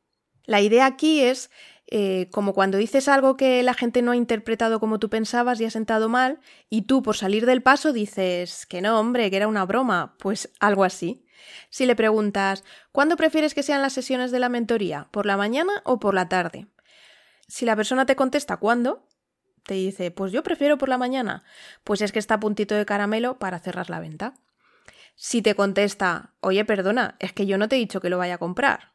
La 0.44 0.60
idea 0.60 0.86
aquí 0.86 1.20
es 1.20 1.48
eh, 1.86 2.28
como 2.32 2.52
cuando 2.52 2.76
dices 2.76 3.06
algo 3.06 3.36
que 3.36 3.62
la 3.62 3.74
gente 3.74 4.02
no 4.02 4.10
ha 4.10 4.16
interpretado 4.16 4.80
como 4.80 4.98
tú 4.98 5.10
pensabas 5.10 5.60
y 5.60 5.64
ha 5.64 5.70
sentado 5.70 6.08
mal, 6.08 6.40
y 6.68 6.82
tú 6.82 7.02
por 7.02 7.16
salir 7.16 7.46
del 7.46 7.62
paso 7.62 7.92
dices 7.92 8.66
que 8.66 8.80
no, 8.80 8.98
hombre, 8.98 9.30
que 9.30 9.36
era 9.36 9.48
una 9.48 9.64
broma, 9.64 10.16
pues 10.18 10.50
algo 10.58 10.82
así. 10.82 11.24
Si 11.70 11.86
le 11.86 11.96
preguntas 11.96 12.64
¿cuándo 12.92 13.16
prefieres 13.16 13.54
que 13.54 13.62
sean 13.62 13.82
las 13.82 13.92
sesiones 13.92 14.30
de 14.30 14.38
la 14.38 14.48
mentoría? 14.48 15.08
¿Por 15.10 15.26
la 15.26 15.36
mañana 15.36 15.82
o 15.84 15.98
por 15.98 16.14
la 16.14 16.28
tarde? 16.28 16.66
Si 17.48 17.64
la 17.64 17.76
persona 17.76 18.06
te 18.06 18.16
contesta 18.16 18.56
¿cuándo? 18.58 19.06
Te 19.64 19.74
dice 19.74 20.10
pues 20.10 20.32
yo 20.32 20.42
prefiero 20.42 20.78
por 20.78 20.88
la 20.88 20.98
mañana, 20.98 21.44
pues 21.84 22.00
es 22.00 22.12
que 22.12 22.18
está 22.18 22.34
a 22.34 22.40
puntito 22.40 22.74
de 22.74 22.86
caramelo 22.86 23.38
para 23.38 23.58
cerrar 23.58 23.90
la 23.90 24.00
venta. 24.00 24.34
Si 25.14 25.42
te 25.42 25.54
contesta 25.54 26.34
oye, 26.40 26.64
perdona, 26.64 27.16
es 27.18 27.32
que 27.32 27.46
yo 27.46 27.58
no 27.58 27.68
te 27.68 27.76
he 27.76 27.78
dicho 27.78 28.00
que 28.00 28.10
lo 28.10 28.18
vaya 28.18 28.34
a 28.34 28.38
comprar, 28.38 28.92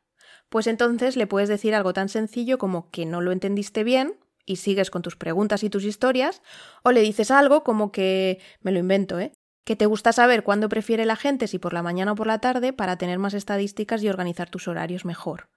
pues 0.49 0.67
entonces 0.67 1.15
le 1.15 1.27
puedes 1.27 1.49
decir 1.49 1.75
algo 1.75 1.93
tan 1.93 2.09
sencillo 2.09 2.57
como 2.57 2.89
que 2.89 3.05
no 3.05 3.21
lo 3.21 3.31
entendiste 3.31 3.83
bien 3.83 4.17
y 4.45 4.57
sigues 4.57 4.91
con 4.91 5.01
tus 5.01 5.15
preguntas 5.15 5.63
y 5.63 5.69
tus 5.69 5.83
historias, 5.83 6.41
o 6.83 6.91
le 6.91 7.01
dices 7.01 7.31
algo 7.31 7.63
como 7.63 7.91
que, 7.91 8.39
me 8.61 8.71
lo 8.71 8.79
invento, 8.79 9.19
¿eh? 9.19 9.31
Que 9.65 9.75
te 9.75 9.87
gusta 9.87 10.13
saber 10.13 10.43
cuándo 10.43 10.69
prefiere 10.69 11.05
la 11.05 11.15
gente, 11.15 11.47
si 11.47 11.59
por 11.59 11.73
la 11.73 11.83
mañana 11.83 12.13
o 12.13 12.15
por 12.15 12.27
la 12.27 12.39
tarde, 12.39 12.71
para 12.71 12.97
tener 12.97 13.19
más 13.19 13.33
estadísticas 13.33 14.01
y 14.03 14.09
organizar 14.09 14.49
tus 14.49 14.67
horarios 14.67 15.03
mejor. 15.03 15.49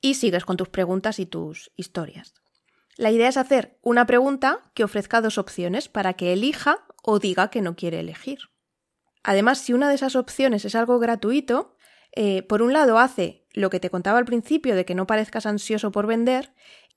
Y 0.00 0.14
sigues 0.14 0.44
con 0.44 0.56
tus 0.56 0.70
preguntas 0.70 1.20
y 1.20 1.26
tus 1.26 1.70
historias. 1.76 2.34
La 2.96 3.10
idea 3.10 3.28
es 3.28 3.36
hacer 3.36 3.78
una 3.82 4.06
pregunta 4.06 4.60
que 4.74 4.84
ofrezca 4.84 5.20
dos 5.20 5.38
opciones 5.38 5.88
para 5.88 6.14
que 6.14 6.32
elija 6.32 6.84
o 7.02 7.18
diga 7.18 7.50
que 7.50 7.62
no 7.62 7.76
quiere 7.76 8.00
elegir. 8.00 8.38
Además, 9.22 9.58
si 9.58 9.72
una 9.72 9.88
de 9.88 9.94
esas 9.94 10.16
opciones 10.16 10.64
es 10.64 10.74
algo 10.74 10.98
gratuito, 10.98 11.76
eh, 12.14 12.42
por 12.42 12.62
un 12.62 12.72
lado 12.72 12.98
hace 12.98 13.46
lo 13.52 13.70
que 13.70 13.80
te 13.80 13.90
contaba 13.90 14.18
al 14.18 14.24
principio 14.24 14.74
de 14.74 14.84
que 14.84 14.94
no 14.94 15.06
parezcas 15.06 15.46
ansioso 15.46 15.92
por 15.92 16.06
vender 16.06 16.52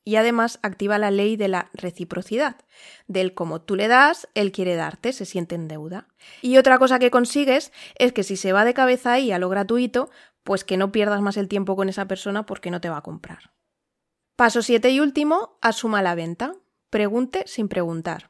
y 0.05 0.15
además 0.15 0.59
activa 0.61 0.99
la 0.99 1.11
ley 1.11 1.35
de 1.35 1.47
la 1.47 1.69
reciprocidad, 1.73 2.57
del 3.07 3.33
como 3.33 3.59
tú 3.61 3.75
le 3.75 3.87
das, 3.87 4.29
él 4.35 4.51
quiere 4.51 4.75
darte, 4.75 5.11
se 5.11 5.25
siente 5.25 5.55
en 5.55 5.67
deuda. 5.67 6.07
Y 6.43 6.57
otra 6.57 6.77
cosa 6.77 6.99
que 6.99 7.11
consigues 7.11 7.73
es 7.97 8.13
que 8.13 8.23
si 8.23 8.37
se 8.37 8.53
va 8.53 8.63
de 8.63 8.75
cabeza 8.75 9.13
ahí 9.13 9.31
a 9.31 9.39
lo 9.39 9.49
gratuito, 9.49 10.11
pues 10.43 10.63
que 10.63 10.77
no 10.77 10.91
pierdas 10.91 11.21
más 11.21 11.37
el 11.37 11.47
tiempo 11.47 11.75
con 11.75 11.89
esa 11.89 12.07
persona 12.07 12.45
porque 12.45 12.69
no 12.69 12.79
te 12.79 12.89
va 12.89 12.97
a 12.97 13.03
comprar. 13.03 13.51
Paso 14.35 14.61
7 14.61 14.91
y 14.91 14.99
último, 14.99 15.57
asuma 15.61 16.03
la 16.03 16.13
venta. 16.13 16.53
Pregunte 16.91 17.43
sin 17.47 17.67
preguntar. 17.67 18.29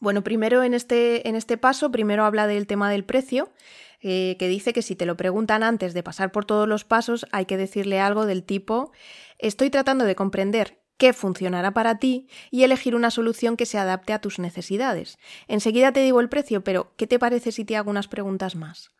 Bueno, 0.00 0.24
primero 0.24 0.64
en 0.64 0.74
este, 0.74 1.28
en 1.28 1.36
este 1.36 1.56
paso, 1.56 1.90
primero 1.90 2.24
habla 2.24 2.46
del 2.46 2.66
tema 2.66 2.90
del 2.90 3.04
precio 3.04 3.52
eh, 4.00 4.36
que 4.38 4.48
dice 4.48 4.72
que 4.72 4.82
si 4.82 4.94
te 4.94 5.06
lo 5.06 5.16
preguntan 5.16 5.64
antes 5.64 5.92
de 5.92 6.04
pasar 6.04 6.30
por 6.30 6.44
todos 6.44 6.68
los 6.68 6.84
pasos, 6.84 7.26
hay 7.32 7.46
que 7.46 7.56
decirle 7.56 7.98
algo 7.98 8.26
del 8.26 8.44
tipo 8.44 8.92
estoy 9.38 9.70
tratando 9.70 10.04
de 10.04 10.14
comprender 10.14 10.80
qué 10.98 11.12
funcionará 11.12 11.72
para 11.72 11.98
ti 11.98 12.28
y 12.50 12.64
elegir 12.64 12.94
una 12.94 13.10
solución 13.10 13.56
que 13.56 13.66
se 13.66 13.78
adapte 13.78 14.12
a 14.12 14.20
tus 14.20 14.38
necesidades. 14.38 15.16
Enseguida 15.46 15.92
te 15.92 16.00
digo 16.00 16.20
el 16.20 16.28
precio, 16.28 16.62
pero 16.62 16.92
¿qué 16.96 17.06
te 17.06 17.18
parece 17.18 17.52
si 17.52 17.64
te 17.64 17.76
hago 17.76 17.90
unas 17.90 18.08
preguntas 18.08 18.56
más? 18.56 18.90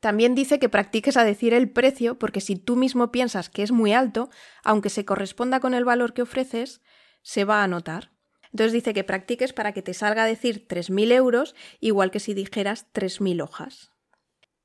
También 0.00 0.34
dice 0.34 0.58
que 0.58 0.68
practiques 0.68 1.16
a 1.16 1.24
decir 1.24 1.54
el 1.54 1.70
precio 1.70 2.18
porque 2.18 2.40
si 2.40 2.56
tú 2.56 2.74
mismo 2.76 3.12
piensas 3.12 3.48
que 3.48 3.62
es 3.62 3.70
muy 3.70 3.92
alto, 3.92 4.30
aunque 4.64 4.90
se 4.90 5.04
corresponda 5.04 5.60
con 5.60 5.74
el 5.74 5.84
valor 5.84 6.12
que 6.12 6.22
ofreces, 6.22 6.80
se 7.22 7.44
va 7.44 7.62
a 7.62 7.68
notar. 7.68 8.10
Entonces 8.52 8.72
dice 8.72 8.94
que 8.94 9.04
practiques 9.04 9.52
para 9.52 9.72
que 9.72 9.82
te 9.82 9.94
salga 9.94 10.24
a 10.24 10.26
decir 10.26 10.66
3.000 10.66 11.12
euros 11.12 11.54
igual 11.80 12.10
que 12.10 12.20
si 12.20 12.34
dijeras 12.34 12.86
3.000 12.92 13.42
hojas. 13.42 13.91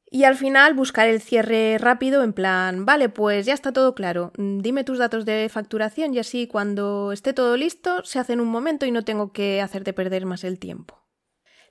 Y 0.09 0.23
al 0.23 0.35
final 0.35 0.73
buscar 0.73 1.09
el 1.09 1.21
cierre 1.21 1.77
rápido 1.77 2.23
en 2.23 2.31
plan, 2.31 2.85
vale, 2.85 3.09
pues 3.09 3.45
ya 3.45 3.53
está 3.53 3.73
todo 3.73 3.93
claro, 3.93 4.31
mm, 4.37 4.59
dime 4.59 4.85
tus 4.85 4.99
datos 4.99 5.25
de 5.25 5.49
facturación 5.49 6.13
y 6.13 6.19
así 6.19 6.47
cuando 6.47 7.11
esté 7.11 7.33
todo 7.33 7.57
listo 7.57 8.03
se 8.05 8.19
hace 8.19 8.33
en 8.33 8.39
un 8.39 8.47
momento 8.47 8.85
y 8.85 8.91
no 8.91 9.03
tengo 9.03 9.33
que 9.33 9.61
hacerte 9.61 9.91
perder 9.91 10.25
más 10.25 10.45
el 10.45 10.59
tiempo. 10.59 11.03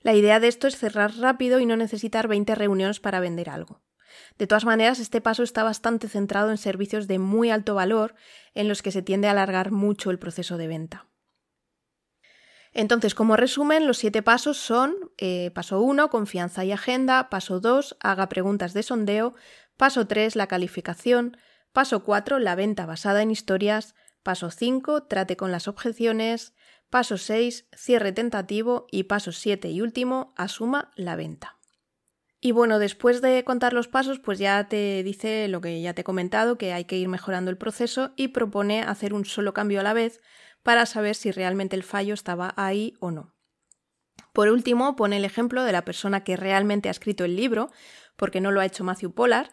La 0.01 0.13
idea 0.13 0.39
de 0.39 0.47
esto 0.47 0.67
es 0.67 0.77
cerrar 0.77 1.15
rápido 1.17 1.59
y 1.59 1.65
no 1.65 1.75
necesitar 1.75 2.27
20 2.27 2.53
reuniones 2.53 2.99
para 2.99 3.19
vender 3.19 3.49
algo. 3.49 3.81
De 4.37 4.45
todas 4.45 4.65
maneras, 4.65 4.99
este 4.99 5.19
paso 5.19 5.43
está 5.43 5.63
bastante 5.63 6.07
centrado 6.07 6.51
en 6.51 6.57
servicios 6.57 7.07
de 7.07 7.19
muy 7.19 7.49
alto 7.49 7.73
valor 7.75 8.15
en 8.53 8.67
los 8.67 8.81
que 8.81 8.91
se 8.91 9.01
tiende 9.01 9.27
a 9.27 9.31
alargar 9.31 9.71
mucho 9.71 10.11
el 10.11 10.19
proceso 10.19 10.57
de 10.57 10.67
venta. 10.67 11.07
Entonces, 12.73 13.15
como 13.15 13.35
resumen, 13.35 13.87
los 13.87 13.97
siete 13.97 14.21
pasos 14.21 14.57
son 14.57 14.95
eh, 15.17 15.51
paso 15.53 15.81
1, 15.81 16.09
confianza 16.09 16.65
y 16.65 16.71
agenda, 16.71 17.29
paso 17.29 17.59
2, 17.59 17.97
haga 17.99 18.29
preguntas 18.29 18.73
de 18.73 18.83
sondeo, 18.83 19.35
paso 19.77 20.07
3, 20.07 20.35
la 20.35 20.47
calificación, 20.47 21.37
paso 21.71 22.03
4, 22.03 22.39
la 22.39 22.55
venta 22.55 22.85
basada 22.85 23.21
en 23.21 23.31
historias, 23.31 23.95
paso 24.23 24.51
5, 24.51 25.03
trate 25.03 25.37
con 25.37 25.51
las 25.51 25.67
objeciones, 25.67 26.53
paso 26.89 27.17
6, 27.17 27.67
cierre 27.75 28.11
tentativo 28.11 28.87
y 28.91 29.03
paso 29.03 29.31
7 29.31 29.69
y 29.69 29.81
último, 29.81 30.33
asuma 30.35 30.91
la 30.95 31.15
venta. 31.15 31.57
Y 32.39 32.51
bueno, 32.51 32.77
después 32.77 33.21
de 33.21 33.43
contar 33.43 33.73
los 33.73 33.87
pasos, 33.87 34.19
pues 34.19 34.37
ya 34.37 34.67
te 34.67 35.01
dice 35.03 35.47
lo 35.47 35.59
que 35.59 35.81
ya 35.81 35.93
te 35.93 36.01
he 36.01 36.03
comentado, 36.03 36.57
que 36.57 36.71
hay 36.71 36.85
que 36.85 36.97
ir 36.97 37.07
mejorando 37.07 37.49
el 37.49 37.57
proceso 37.57 38.11
y 38.15 38.29
propone 38.29 38.81
hacer 38.81 39.13
un 39.13 39.25
solo 39.25 39.53
cambio 39.53 39.79
a 39.79 39.83
la 39.83 39.93
vez 39.93 40.21
para 40.67 40.85
saber 40.85 41.15
si 41.15 41.31
realmente 41.31 41.77
el 41.77 41.83
fallo 41.83 42.13
estaba 42.13 42.53
ahí 42.57 42.93
o 42.99 43.09
no. 43.09 43.33
Por 44.33 44.49
último, 44.49 44.97
pone 44.97 45.15
el 45.15 45.23
ejemplo 45.23 45.63
de 45.63 45.71
la 45.71 45.85
persona 45.85 46.25
que 46.25 46.35
realmente 46.35 46.89
ha 46.89 46.91
escrito 46.91 47.23
el 47.23 47.37
libro, 47.37 47.71
porque 48.17 48.41
no 48.41 48.51
lo 48.51 48.59
ha 48.59 48.65
hecho 48.65 48.83
Matthew 48.83 49.13
Pollard. 49.13 49.51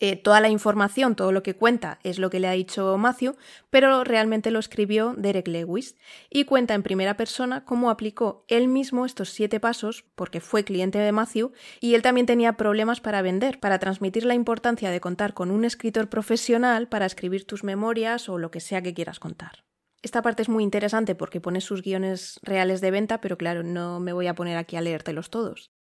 Eh, 0.00 0.16
toda 0.16 0.40
la 0.40 0.48
información, 0.48 1.14
todo 1.14 1.30
lo 1.30 1.44
que 1.44 1.54
cuenta 1.54 2.00
es 2.02 2.18
lo 2.18 2.28
que 2.28 2.40
le 2.40 2.48
ha 2.48 2.52
dicho 2.52 2.98
Matthew, 2.98 3.36
pero 3.70 4.02
realmente 4.02 4.50
lo 4.50 4.58
escribió 4.58 5.14
Derek 5.16 5.46
Lewis 5.46 5.94
y 6.28 6.42
cuenta 6.44 6.74
en 6.74 6.82
primera 6.82 7.16
persona 7.16 7.64
cómo 7.64 7.88
aplicó 7.88 8.44
él 8.48 8.66
mismo 8.66 9.06
estos 9.06 9.28
siete 9.30 9.60
pasos, 9.60 10.06
porque 10.16 10.40
fue 10.40 10.64
cliente 10.64 10.98
de 10.98 11.12
Matthew 11.12 11.52
y 11.80 11.94
él 11.94 12.02
también 12.02 12.26
tenía 12.26 12.54
problemas 12.54 13.00
para 13.00 13.22
vender, 13.22 13.60
para 13.60 13.78
transmitir 13.78 14.24
la 14.24 14.34
importancia 14.34 14.90
de 14.90 15.00
contar 15.00 15.34
con 15.34 15.52
un 15.52 15.64
escritor 15.64 16.08
profesional 16.08 16.88
para 16.88 17.06
escribir 17.06 17.46
tus 17.46 17.62
memorias 17.62 18.28
o 18.28 18.38
lo 18.38 18.50
que 18.50 18.58
sea 18.58 18.82
que 18.82 18.92
quieras 18.92 19.20
contar. 19.20 19.67
Esta 20.02 20.22
parte 20.22 20.42
es 20.42 20.48
muy 20.48 20.62
interesante 20.62 21.14
porque 21.14 21.40
pone 21.40 21.60
sus 21.60 21.82
guiones 21.82 22.38
reales 22.42 22.80
de 22.80 22.90
venta, 22.90 23.20
pero 23.20 23.36
claro, 23.36 23.62
no 23.62 23.98
me 23.98 24.12
voy 24.12 24.28
a 24.28 24.34
poner 24.34 24.56
aquí 24.56 24.76
a 24.76 24.80
leértelos 24.80 25.30
todos. 25.30 25.72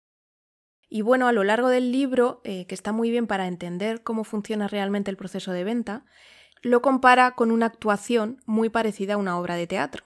Y 0.89 1.03
bueno, 1.03 1.27
a 1.29 1.33
lo 1.33 1.45
largo 1.45 1.69
del 1.69 1.93
libro, 1.93 2.41
eh, 2.45 2.67
que 2.67 2.75
está 2.75 2.93
muy 2.93 3.11
bien 3.11 3.27
para 3.27 3.49
entender 3.49 4.03
cómo 4.03 4.25
funciona 4.25 4.69
realmente 4.69 5.11
el 5.11 5.17
proceso 5.17 5.53
de 5.53 5.65
venta, 5.65 6.05
lo 6.63 6.81
compara 6.81 7.33
con 7.33 7.51
una 7.51 7.67
actuación 7.67 8.41
muy 8.47 8.71
parecida 8.71 9.15
a 9.15 9.19
una 9.19 9.39
obra 9.39 9.57
de 9.57 9.67
teatro. 9.67 10.05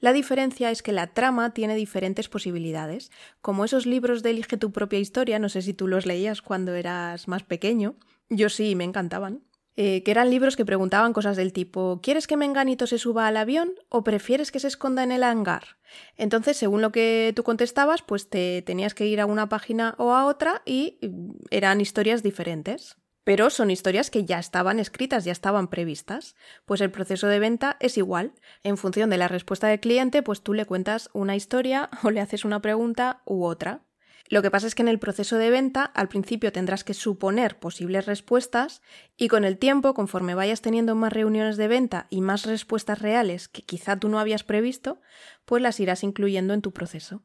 La 0.00 0.12
diferencia 0.12 0.70
es 0.70 0.82
que 0.82 0.92
la 0.92 1.08
trama 1.08 1.52
tiene 1.52 1.74
diferentes 1.74 2.28
posibilidades, 2.28 3.10
como 3.40 3.64
esos 3.64 3.84
libros 3.84 4.22
de 4.22 4.30
Elige 4.30 4.56
tu 4.56 4.70
propia 4.70 4.98
historia, 4.98 5.38
no 5.38 5.48
sé 5.48 5.62
si 5.62 5.74
tú 5.74 5.88
los 5.88 6.06
leías 6.06 6.40
cuando 6.40 6.74
eras 6.74 7.26
más 7.26 7.42
pequeño, 7.42 7.96
yo 8.28 8.48
sí, 8.48 8.74
me 8.74 8.84
encantaban. 8.84 9.42
Eh, 9.80 10.02
que 10.02 10.10
eran 10.10 10.28
libros 10.28 10.56
que 10.56 10.64
preguntaban 10.64 11.12
cosas 11.12 11.36
del 11.36 11.52
tipo 11.52 12.00
¿Quieres 12.02 12.26
que 12.26 12.36
Menganito 12.36 12.88
se 12.88 12.98
suba 12.98 13.28
al 13.28 13.36
avión 13.36 13.74
o 13.88 14.02
prefieres 14.02 14.50
que 14.50 14.58
se 14.58 14.66
esconda 14.66 15.04
en 15.04 15.12
el 15.12 15.22
hangar? 15.22 15.78
Entonces, 16.16 16.56
según 16.56 16.82
lo 16.82 16.90
que 16.90 17.32
tú 17.36 17.44
contestabas, 17.44 18.02
pues 18.02 18.28
te 18.28 18.60
tenías 18.62 18.92
que 18.92 19.06
ir 19.06 19.20
a 19.20 19.26
una 19.26 19.48
página 19.48 19.94
o 19.98 20.14
a 20.14 20.26
otra 20.26 20.62
y 20.66 20.98
mm, 21.00 21.30
eran 21.52 21.80
historias 21.80 22.24
diferentes. 22.24 22.96
Pero 23.22 23.50
son 23.50 23.70
historias 23.70 24.10
que 24.10 24.24
ya 24.24 24.40
estaban 24.40 24.80
escritas, 24.80 25.24
ya 25.24 25.30
estaban 25.30 25.68
previstas. 25.68 26.34
Pues 26.64 26.80
el 26.80 26.90
proceso 26.90 27.28
de 27.28 27.38
venta 27.38 27.76
es 27.78 27.98
igual. 27.98 28.32
En 28.64 28.78
función 28.78 29.10
de 29.10 29.18
la 29.18 29.28
respuesta 29.28 29.68
del 29.68 29.78
cliente, 29.78 30.24
pues 30.24 30.42
tú 30.42 30.54
le 30.54 30.66
cuentas 30.66 31.08
una 31.12 31.36
historia 31.36 31.88
o 32.02 32.10
le 32.10 32.20
haces 32.20 32.44
una 32.44 32.60
pregunta 32.60 33.22
u 33.26 33.44
otra. 33.44 33.84
Lo 34.30 34.42
que 34.42 34.50
pasa 34.50 34.66
es 34.66 34.74
que 34.74 34.82
en 34.82 34.88
el 34.88 34.98
proceso 34.98 35.38
de 35.38 35.48
venta 35.48 35.84
al 35.84 36.08
principio 36.08 36.52
tendrás 36.52 36.84
que 36.84 36.92
suponer 36.92 37.58
posibles 37.58 38.04
respuestas 38.04 38.82
y 39.16 39.28
con 39.28 39.44
el 39.44 39.56
tiempo, 39.56 39.94
conforme 39.94 40.34
vayas 40.34 40.60
teniendo 40.60 40.94
más 40.94 41.12
reuniones 41.12 41.56
de 41.56 41.68
venta 41.68 42.06
y 42.10 42.20
más 42.20 42.44
respuestas 42.44 43.00
reales 43.00 43.48
que 43.48 43.62
quizá 43.62 43.96
tú 43.96 44.08
no 44.08 44.18
habías 44.18 44.44
previsto, 44.44 45.00
pues 45.46 45.62
las 45.62 45.80
irás 45.80 46.02
incluyendo 46.02 46.52
en 46.52 46.60
tu 46.60 46.72
proceso. 46.72 47.22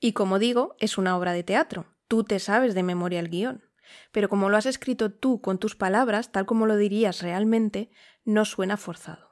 Y 0.00 0.14
como 0.14 0.38
digo, 0.38 0.74
es 0.78 0.96
una 0.96 1.16
obra 1.18 1.32
de 1.32 1.44
teatro. 1.44 1.86
Tú 2.08 2.24
te 2.24 2.38
sabes 2.38 2.74
de 2.74 2.82
memoria 2.82 3.20
el 3.20 3.28
guion. 3.28 3.62
Pero 4.10 4.30
como 4.30 4.48
lo 4.48 4.56
has 4.56 4.66
escrito 4.66 5.12
tú 5.12 5.42
con 5.42 5.58
tus 5.58 5.76
palabras, 5.76 6.32
tal 6.32 6.46
como 6.46 6.66
lo 6.66 6.76
dirías 6.76 7.20
realmente, 7.20 7.90
no 8.24 8.46
suena 8.46 8.78
forzado. 8.78 9.31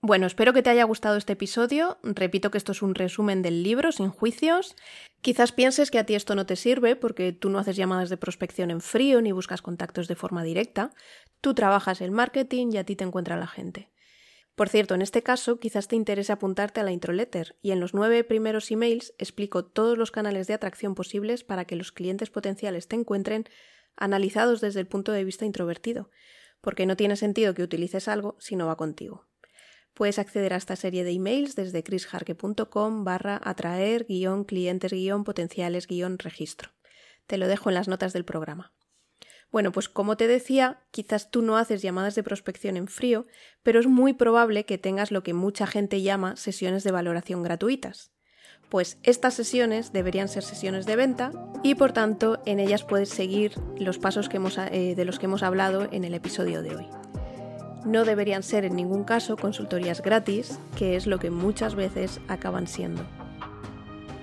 Bueno, 0.00 0.26
espero 0.26 0.52
que 0.52 0.62
te 0.62 0.70
haya 0.70 0.84
gustado 0.84 1.16
este 1.16 1.32
episodio. 1.32 1.98
Repito 2.04 2.52
que 2.52 2.58
esto 2.58 2.70
es 2.70 2.82
un 2.82 2.94
resumen 2.94 3.42
del 3.42 3.64
libro, 3.64 3.90
sin 3.90 4.10
juicios. 4.10 4.76
Quizás 5.22 5.50
pienses 5.50 5.90
que 5.90 5.98
a 5.98 6.06
ti 6.06 6.14
esto 6.14 6.36
no 6.36 6.46
te 6.46 6.54
sirve 6.54 6.94
porque 6.94 7.32
tú 7.32 7.50
no 7.50 7.58
haces 7.58 7.74
llamadas 7.74 8.08
de 8.08 8.16
prospección 8.16 8.70
en 8.70 8.80
frío 8.80 9.20
ni 9.20 9.32
buscas 9.32 9.60
contactos 9.60 10.06
de 10.06 10.14
forma 10.14 10.44
directa. 10.44 10.92
Tú 11.40 11.52
trabajas 11.52 12.00
el 12.00 12.12
marketing 12.12 12.68
y 12.72 12.76
a 12.76 12.84
ti 12.84 12.94
te 12.94 13.02
encuentra 13.02 13.36
la 13.36 13.48
gente. 13.48 13.90
Por 14.54 14.68
cierto, 14.68 14.94
en 14.94 15.02
este 15.02 15.24
caso 15.24 15.58
quizás 15.58 15.88
te 15.88 15.96
interese 15.96 16.32
apuntarte 16.32 16.78
a 16.80 16.84
la 16.84 16.92
introletter 16.92 17.56
y 17.60 17.72
en 17.72 17.80
los 17.80 17.92
nueve 17.92 18.22
primeros 18.22 18.70
emails 18.70 19.14
explico 19.18 19.64
todos 19.64 19.98
los 19.98 20.12
canales 20.12 20.46
de 20.46 20.54
atracción 20.54 20.94
posibles 20.94 21.42
para 21.42 21.64
que 21.64 21.76
los 21.76 21.90
clientes 21.90 22.30
potenciales 22.30 22.86
te 22.86 22.94
encuentren 22.94 23.44
analizados 23.96 24.60
desde 24.60 24.78
el 24.78 24.86
punto 24.86 25.10
de 25.10 25.24
vista 25.24 25.44
introvertido, 25.44 26.10
porque 26.60 26.86
no 26.86 26.96
tiene 26.96 27.16
sentido 27.16 27.54
que 27.54 27.64
utilices 27.64 28.06
algo 28.06 28.36
si 28.38 28.54
no 28.54 28.66
va 28.66 28.76
contigo. 28.76 29.26
Puedes 29.98 30.20
acceder 30.20 30.54
a 30.54 30.56
esta 30.58 30.76
serie 30.76 31.02
de 31.02 31.10
emails 31.10 31.56
desde 31.56 31.82
chrisharke.com 31.82 33.02
barra 33.02 33.40
atraer 33.42 34.06
guion 34.08 34.44
clientes 34.44 34.92
guion 34.92 35.24
potenciales 35.24 35.88
guion 35.88 36.20
registro. 36.20 36.70
Te 37.26 37.36
lo 37.36 37.48
dejo 37.48 37.68
en 37.68 37.74
las 37.74 37.88
notas 37.88 38.12
del 38.12 38.24
programa. 38.24 38.72
Bueno, 39.50 39.72
pues 39.72 39.88
como 39.88 40.16
te 40.16 40.28
decía, 40.28 40.84
quizás 40.92 41.32
tú 41.32 41.42
no 41.42 41.56
haces 41.56 41.82
llamadas 41.82 42.14
de 42.14 42.22
prospección 42.22 42.76
en 42.76 42.86
frío, 42.86 43.26
pero 43.64 43.80
es 43.80 43.88
muy 43.88 44.12
probable 44.12 44.64
que 44.64 44.78
tengas 44.78 45.10
lo 45.10 45.24
que 45.24 45.34
mucha 45.34 45.66
gente 45.66 46.00
llama 46.00 46.36
sesiones 46.36 46.84
de 46.84 46.92
valoración 46.92 47.42
gratuitas. 47.42 48.12
Pues 48.68 48.98
estas 49.02 49.34
sesiones 49.34 49.92
deberían 49.92 50.28
ser 50.28 50.44
sesiones 50.44 50.86
de 50.86 50.94
venta 50.94 51.32
y 51.64 51.74
por 51.74 51.90
tanto 51.90 52.40
en 52.46 52.60
ellas 52.60 52.84
puedes 52.84 53.08
seguir 53.08 53.54
los 53.76 53.98
pasos 53.98 54.28
que 54.28 54.38
eh, 54.70 54.94
de 54.94 55.04
los 55.04 55.18
que 55.18 55.26
hemos 55.26 55.42
hablado 55.42 55.88
en 55.90 56.04
el 56.04 56.14
episodio 56.14 56.62
de 56.62 56.76
hoy 56.76 56.86
no 57.84 58.04
deberían 58.04 58.42
ser 58.42 58.64
en 58.64 58.76
ningún 58.76 59.04
caso 59.04 59.36
consultorías 59.36 60.02
gratis, 60.02 60.58
que 60.76 60.96
es 60.96 61.06
lo 61.06 61.18
que 61.18 61.30
muchas 61.30 61.74
veces 61.74 62.20
acaban 62.28 62.66
siendo. 62.66 63.02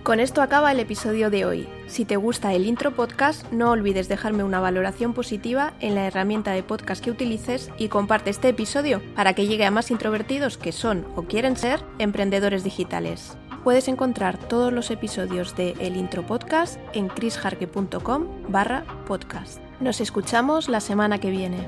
Con 0.06 0.20
esto 0.20 0.44
acaba 0.44 0.72
el 0.72 0.80
episodio 0.80 1.32
de 1.32 1.46
hoy. 1.46 1.68
Si 1.88 2.06
te 2.06 2.16
gusta 2.16 2.54
el 2.54 2.68
intro 2.68 2.92
podcast, 2.92 3.52
no 3.52 3.72
olvides 3.72 4.08
dejarme 4.08 4.44
una 4.44 4.60
valoración 4.60 5.14
positiva 5.16 5.74
en 5.80 5.96
la 5.96 6.06
herramienta 6.06 6.52
de 6.52 6.62
podcast 6.62 7.04
que 7.04 7.10
utilices 7.10 7.72
y 7.80 7.88
comparte 7.88 8.30
este 8.30 8.50
episodio 8.50 9.02
para 9.16 9.34
que 9.34 9.48
llegue 9.48 9.66
a 9.66 9.72
más 9.72 9.90
introvertidos 9.90 10.60
que 10.60 10.74
son 10.74 11.08
o 11.16 11.24
quieren 11.24 11.58
ser 11.58 11.80
emprendedores 11.98 12.64
digitales. 12.64 13.36
Puedes 13.64 13.88
encontrar 13.88 14.38
todos 14.38 14.72
los 14.72 14.92
episodios 14.92 15.56
de 15.56 15.72
El 15.80 15.98
Intro 15.98 16.24
Podcast 16.24 16.80
en 16.94 17.08
chrisjarque.com 17.08 18.28
barra 18.48 18.86
podcast. 19.08 19.58
Nos 19.80 20.02
escuchamos 20.02 20.70
la 20.70 20.82
semana 20.82 21.18
que 21.18 21.32
viene. 21.32 21.68